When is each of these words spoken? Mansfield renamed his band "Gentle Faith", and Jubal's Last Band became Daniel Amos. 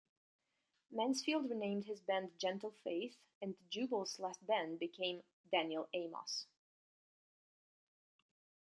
Mansfield 0.89 1.47
renamed 1.51 1.83
his 1.85 1.99
band 2.01 2.31
"Gentle 2.39 2.71
Faith", 2.83 3.15
and 3.39 3.53
Jubal's 3.69 4.17
Last 4.17 4.43
Band 4.47 4.79
became 4.79 5.21
Daniel 5.51 5.87
Amos. 5.93 6.47